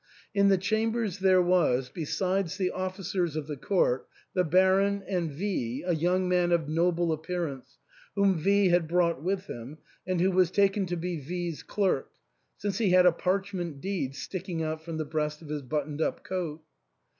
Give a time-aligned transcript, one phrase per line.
[0.33, 5.29] In the chambers there was, besides the offi cers of the court, the Baron, and
[5.29, 7.77] V ^ a young man of noble appearance,
[8.15, 9.77] whom V had brought with him,
[10.07, 12.09] and who was taken to be V 's clerk,
[12.57, 16.23] since he had a parchment deed sticking out from the breast of his buttoned up
[16.23, 16.61] coat.